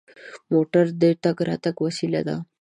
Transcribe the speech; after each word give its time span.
موټر 0.51 0.85
د 1.01 1.03
تګ 1.23 1.37
راتګ 1.47 1.75
وسیله 1.85 2.21
ده. 2.27 2.35